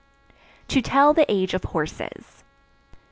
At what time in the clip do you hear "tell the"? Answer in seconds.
0.81-1.31